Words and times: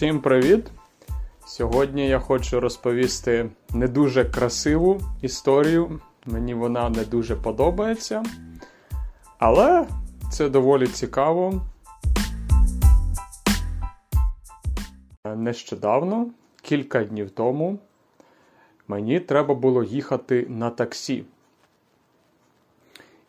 Всім 0.00 0.20
привіт! 0.20 0.70
Сьогодні 1.46 2.08
я 2.08 2.18
хочу 2.18 2.60
розповісти 2.60 3.50
не 3.74 3.88
дуже 3.88 4.24
красиву 4.24 5.00
історію. 5.22 6.00
Мені 6.26 6.54
вона 6.54 6.88
не 6.90 7.04
дуже 7.04 7.36
подобається. 7.36 8.22
Але 9.38 9.86
це 10.30 10.48
доволі 10.48 10.86
цікаво. 10.86 11.62
Нещодавно, 15.36 16.30
кілька 16.62 17.04
днів 17.04 17.30
тому, 17.30 17.78
мені 18.88 19.20
треба 19.20 19.54
було 19.54 19.82
їхати 19.84 20.46
на 20.48 20.70
таксі. 20.70 21.24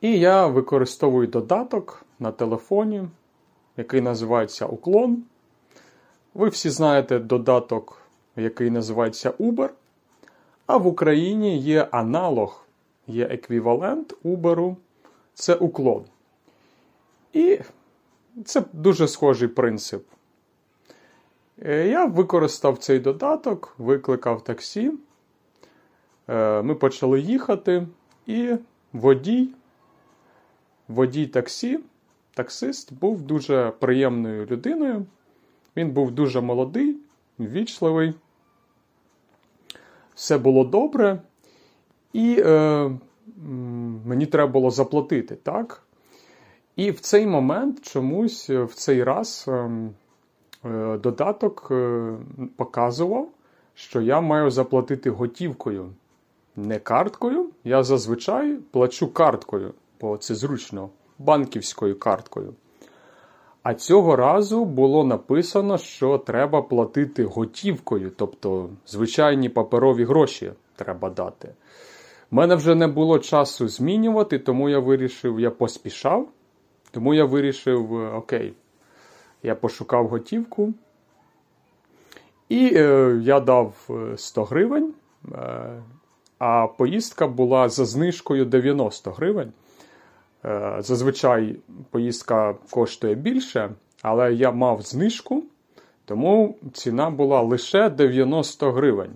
І 0.00 0.18
я 0.18 0.46
використовую 0.46 1.26
додаток 1.26 2.04
на 2.18 2.32
телефоні, 2.32 3.08
який 3.76 4.00
називається 4.00 4.66
Уклон. 4.66 5.24
Ви 6.38 6.48
всі 6.48 6.70
знаєте 6.70 7.18
додаток, 7.18 8.02
який 8.36 8.70
називається 8.70 9.30
Uber. 9.30 9.68
А 10.66 10.76
в 10.76 10.86
Україні 10.86 11.58
є 11.58 11.88
аналог, 11.90 12.66
є 13.06 13.24
еквівалент 13.24 14.14
Uber, 14.24 14.76
це 15.34 15.54
уклон. 15.54 16.04
І 17.32 17.60
це 18.44 18.62
дуже 18.72 19.08
схожий 19.08 19.48
принцип. 19.48 20.06
Е, 21.62 21.88
я 21.88 22.04
використав 22.04 22.78
цей 22.78 22.98
додаток, 22.98 23.74
викликав 23.78 24.44
таксі. 24.44 24.92
Е, 26.28 26.62
ми 26.62 26.74
почали 26.74 27.20
їхати, 27.20 27.86
і 28.26 28.54
водій, 28.92 29.48
водій 30.88 31.26
таксі, 31.26 31.80
таксист 32.34 32.92
був 32.92 33.22
дуже 33.22 33.72
приємною 33.78 34.46
людиною. 34.46 35.06
Він 35.78 35.90
був 35.90 36.10
дуже 36.10 36.40
молодий, 36.40 36.96
ввічливий. 37.38 38.14
Все 40.14 40.38
було 40.38 40.64
добре, 40.64 41.22
і 42.12 42.42
е, 42.46 42.90
мені 44.04 44.26
треба 44.26 44.52
було 44.52 44.70
заплатити, 44.70 45.36
так? 45.36 45.82
І 46.76 46.90
в 46.90 47.00
цей 47.00 47.26
момент 47.26 47.80
чомусь 47.80 48.50
в 48.50 48.74
цей 48.74 49.04
раз 49.04 49.44
е, 49.48 49.70
е, 50.64 50.98
додаток 50.98 51.68
е, 51.70 52.12
показував, 52.56 53.28
що 53.74 54.00
я 54.00 54.20
маю 54.20 54.50
заплатити 54.50 55.10
готівкою. 55.10 55.90
Не 56.56 56.78
карткою. 56.78 57.50
Я 57.64 57.82
зазвичай 57.82 58.58
плачу 58.70 59.12
карткою, 59.12 59.74
бо 60.00 60.16
це 60.16 60.34
зручно, 60.34 60.90
банківською 61.18 61.98
карткою. 61.98 62.54
А 63.68 63.74
цього 63.74 64.16
разу 64.16 64.64
було 64.64 65.04
написано, 65.04 65.78
що 65.78 66.18
треба 66.18 66.62
платити 66.62 67.24
готівкою, 67.24 68.10
тобто 68.16 68.70
звичайні 68.86 69.48
паперові 69.48 70.04
гроші 70.04 70.52
треба 70.76 71.10
дати. 71.10 71.54
У 72.30 72.36
мене 72.36 72.54
вже 72.54 72.74
не 72.74 72.86
було 72.86 73.18
часу 73.18 73.68
змінювати, 73.68 74.38
тому 74.38 74.68
я 74.68 74.78
вирішив, 74.78 75.40
я 75.40 75.50
поспішав, 75.50 76.28
тому 76.90 77.14
я 77.14 77.24
вирішив, 77.24 77.92
окей, 77.92 78.54
я 79.42 79.54
пошукав 79.54 80.08
готівку. 80.08 80.74
І 82.48 82.72
е, 82.74 83.18
я 83.22 83.40
дав 83.40 83.90
100 84.16 84.44
гривень, 84.44 84.94
е, 85.32 85.82
а 86.38 86.66
поїздка 86.66 87.26
була 87.26 87.68
за 87.68 87.84
знижкою 87.84 88.44
90 88.44 89.10
гривень. 89.10 89.52
Е, 90.44 90.76
зазвичай 90.78 91.56
поїздка 91.90 92.54
коштує 92.70 93.14
більше, 93.14 93.70
але 94.02 94.34
я 94.34 94.52
мав 94.52 94.82
знижку, 94.82 95.44
тому 96.04 96.56
ціна 96.72 97.10
була 97.10 97.40
лише 97.40 97.90
90 97.90 98.72
гривень. 98.72 99.12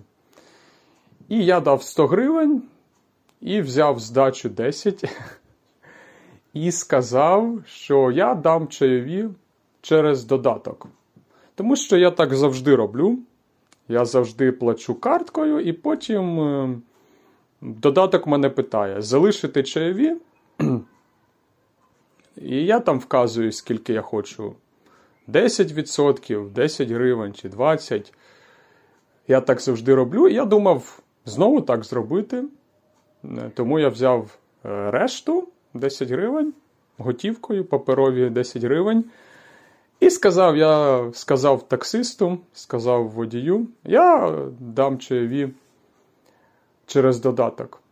І 1.29 1.45
я 1.45 1.59
дав 1.59 1.83
100 1.83 2.07
гривень 2.07 2.61
і 3.41 3.61
взяв 3.61 3.99
здачу 3.99 4.49
10 4.49 5.03
і 6.53 6.71
сказав, 6.71 7.59
що 7.65 8.11
я 8.11 8.35
дам 8.35 8.67
чайові 8.67 9.29
через 9.81 10.25
додаток. 10.25 10.87
Тому 11.55 11.75
що 11.75 11.97
я 11.97 12.11
так 12.11 12.35
завжди 12.35 12.75
роблю. 12.75 13.19
Я 13.87 14.05
завжди 14.05 14.51
плачу 14.51 14.95
карткою, 14.95 15.59
і 15.59 15.73
потім 15.73 16.39
е, 16.39 16.75
додаток 17.61 18.27
мене 18.27 18.49
питає: 18.49 19.01
залишити 19.01 19.63
чайові. 19.63 20.15
І 22.37 22.65
я 22.65 22.79
там 22.79 22.99
вказую, 22.99 23.51
скільки 23.51 23.93
я 23.93 24.01
хочу. 24.01 24.55
10%, 25.27 26.49
10 26.49 26.89
гривень 26.89 27.33
чи 27.33 27.49
20. 27.49 28.13
Я 29.27 29.41
так 29.41 29.61
завжди 29.61 29.95
роблю. 29.95 30.27
Я 30.27 30.45
думав 30.45 30.99
знову 31.25 31.61
так 31.61 31.83
зробити. 31.83 32.43
Тому 33.53 33.79
я 33.79 33.89
взяв 33.89 34.37
е, 34.65 34.91
решту 34.91 35.47
10 35.73 36.09
гривень, 36.09 36.53
готівкою, 36.97 37.65
паперові 37.65 38.29
10 38.29 38.63
гривень. 38.63 39.05
І 39.99 40.09
сказав 40.09 40.57
я 40.57 41.03
сказав 41.13 41.67
таксисту, 41.67 42.37
сказав 42.53 43.09
водію, 43.09 43.67
я 43.83 44.37
дам 44.59 44.97
чайові 44.97 45.49
через 46.85 47.19
додаток. 47.19 47.82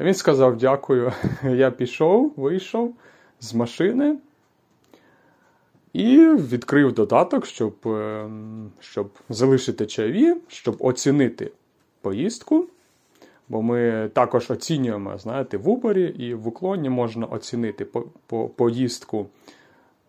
Він 0.00 0.14
сказав 0.14 0.56
дякую. 0.56 1.12
Я 1.44 1.70
пішов, 1.70 2.32
вийшов 2.36 2.94
з 3.40 3.54
машини 3.54 4.16
і 5.92 6.18
відкрив 6.28 6.92
додаток, 6.92 7.46
щоб 7.46 7.74
е, 7.86 8.30
щоб 8.80 9.10
залишити 9.28 9.86
чайові, 9.86 10.36
щоб 10.48 10.76
оцінити 10.78 11.50
поїздку. 12.00 12.66
Бо 13.48 13.62
ми 13.62 14.10
також 14.12 14.50
оцінюємо, 14.50 15.18
знаєте, 15.18 15.56
в 15.56 15.68
Убері 15.68 16.04
і 16.04 16.34
в 16.34 16.48
уклоні 16.48 16.90
можна 16.90 17.26
оцінити 17.26 17.84
по, 17.84 18.04
по, 18.26 18.48
поїздку, 18.48 19.26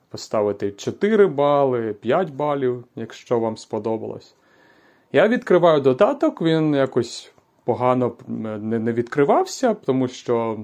поставити 0.09 0.71
4 0.71 1.27
бали, 1.27 1.94
5 1.94 2.29
балів, 2.29 2.83
якщо 2.95 3.39
вам 3.39 3.57
сподобалось. 3.57 4.35
Я 5.11 5.27
відкриваю 5.27 5.81
додаток, 5.81 6.41
він 6.41 6.75
якось 6.75 7.32
погано 7.66 8.13
не 8.62 8.94
відкривався, 8.94 9.74
тому 9.74 10.07
що 10.07 10.59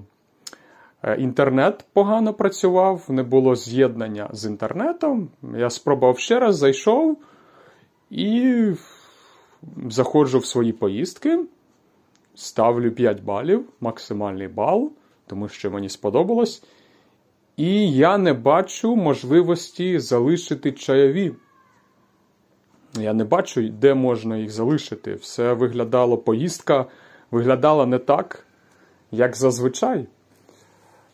е, 1.03 1.15
інтернет 1.15 1.85
погано 1.93 2.33
працював, 2.33 3.05
не 3.07 3.23
було 3.23 3.55
з'єднання 3.55 4.29
з 4.33 4.45
інтернетом. 4.45 5.29
Я 5.57 5.69
спробував 5.69 6.19
ще 6.19 6.39
раз, 6.39 6.57
зайшов 6.57 7.17
і 8.09 8.65
заходжу 9.89 10.39
в 10.39 10.45
свої 10.45 10.73
поїздки, 10.73 11.39
ставлю 12.35 12.91
5 12.91 13.23
балів, 13.23 13.65
максимальний 13.81 14.47
бал, 14.47 14.91
тому 15.27 15.47
що 15.47 15.71
мені 15.71 15.89
сподобалось. 15.89 16.63
І 17.57 17.91
я 17.91 18.17
не 18.17 18.33
бачу 18.33 18.95
можливості 18.95 19.99
залишити 19.99 20.71
чайові. 20.71 21.33
Я 22.93 23.13
не 23.13 23.23
бачу, 23.23 23.69
де 23.69 23.93
можна 23.93 24.37
їх 24.37 24.49
залишити. 24.49 25.13
Все 25.13 25.53
виглядало, 25.53 26.17
поїздка 26.17 26.85
виглядала 27.31 27.85
не 27.85 27.97
так, 27.97 28.45
як 29.11 29.35
зазвичай. 29.35 30.07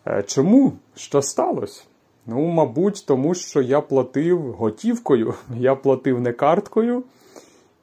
Е, 0.08 0.24
чому? 0.28 0.74
Що 0.96 1.22
сталося? 1.22 1.84
Ну, 2.26 2.40
мабуть, 2.40 3.04
тому 3.08 3.36
що 3.36 3.62
я 3.62 3.82
платив 3.82 4.40
готівкою, 4.54 5.34
я 5.58 5.76
платив 5.76 6.22
не 6.22 6.34
карткою. 6.34 7.04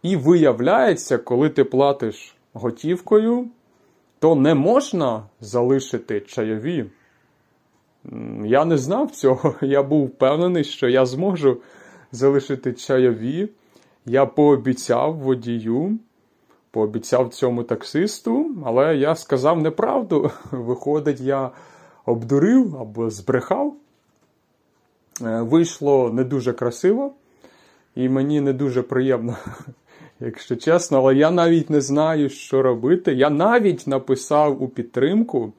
І 0.03 0.17
виявляється, 0.17 1.19
коли 1.19 1.49
ти 1.49 1.65
платиш 1.65 2.37
готівкою, 2.53 3.47
то 4.19 4.35
не 4.35 4.55
можна 4.55 5.23
залишити 5.41 6.21
чайові. 6.21 6.85
Я 8.45 8.65
не 8.65 8.79
знав 8.79 9.11
цього. 9.11 9.55
Я 9.61 9.83
був 9.83 10.07
впевнений, 10.07 10.65
що 10.65 10.89
я 10.89 11.07
зможу 11.07 11.61
залишити 12.13 12.73
чайові. 12.73 13.49
Я 14.07 14.27
пообіцяв 14.27 15.17
водію, 15.17 15.99
пообіцяв 16.71 17.29
цьому 17.29 17.63
таксисту, 17.63 18.51
але 18.65 18.97
я 18.97 19.15
сказав 19.15 19.63
неправду. 19.63 20.31
Виходить, 20.51 21.21
я 21.21 21.51
обдурив 22.07 22.77
або 22.77 23.11
збрехав. 23.11 23.77
Е, 25.23 25.43
вийшло 25.43 26.11
не 26.13 26.25
дуже 26.25 26.53
красиво, 26.53 27.13
і 27.95 28.09
мені 28.09 28.41
не 28.41 28.53
дуже 28.53 28.83
приємно, 28.83 29.37
якщо 30.21 30.57
чесно, 30.57 30.99
але 30.99 31.15
я 31.15 31.31
навіть 31.31 31.71
не 31.71 31.81
знаю, 31.81 32.29
що 32.29 32.63
робити. 32.63 33.15
Я 33.15 33.31
навіть 33.31 33.87
написав 33.87 34.63
у 34.63 34.69
підтримку. 34.69 35.53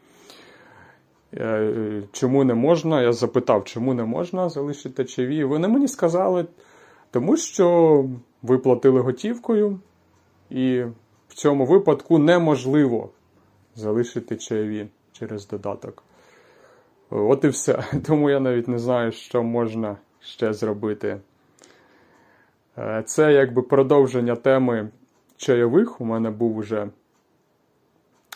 Е, 1.34 2.01
чому 2.12 2.44
не 2.44 2.54
можна? 2.54 3.01
Я 3.01 3.13
запитав, 3.13 3.63
чому 3.63 3.94
не 3.94 4.04
можна 4.04 4.50
залишити 4.50 5.06
ЧВІ. 5.06 5.44
Вони 5.44 5.68
мені 5.68 5.88
сказали, 5.88 6.45
тому 7.12 7.38
що 7.38 8.06
ви 8.44 8.57
платили 8.57 9.01
готівкою, 9.01 9.80
і 10.50 10.84
в 11.28 11.34
цьому 11.34 11.66
випадку 11.66 12.18
неможливо 12.18 13.10
залишити 13.75 14.36
чайові 14.36 14.88
через 15.12 15.48
додаток. 15.48 16.04
От 17.10 17.44
і 17.44 17.48
все. 17.48 17.84
Тому 18.06 18.30
я 18.30 18.40
навіть 18.40 18.68
не 18.68 18.80
знаю, 18.80 19.12
що 19.12 19.44
можна 19.44 19.98
ще 20.19 20.54
зробити. 20.54 21.19
Е, 22.78 23.04
це 23.06 23.34
якби 23.34 23.62
продовження 23.62 24.36
теми 24.36 24.90
чайових. 25.38 26.01
У 26.01 26.06
мене 26.06 26.30
був 26.30 26.57
вже 26.57 26.88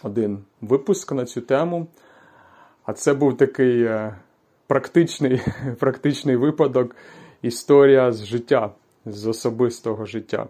один 0.04 0.44
випуск 0.62 1.12
на 1.12 1.26
цю 1.26 1.42
тему. 1.42 1.88
А 2.86 2.94
це 2.94 3.14
був 3.14 3.38
такий 3.38 3.84
е, 3.84 4.16
практичний, 4.68 5.42
практичний 5.80 6.36
випадок, 6.36 6.96
історія 7.42 8.12
з 8.12 8.26
життя, 8.26 8.72
з 9.12 9.28
особистого 9.28 10.06
життя. 10.06 10.48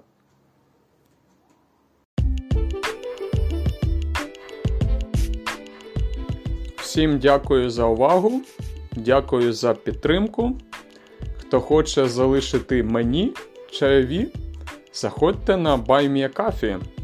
Всім 6.78 7.20
дякую 7.20 7.70
за 7.70 7.86
увагу. 7.86 8.42
Дякую 8.92 9.54
за 9.54 9.74
підтримку. 9.74 10.58
Хто 11.38 11.60
хоче 11.60 12.08
залишити 12.08 12.84
мені 12.84 13.34
чайові, 13.72 14.28
заходьте 14.94 15.58
на 15.58 15.78
BuyMeACoffee. 15.78 16.97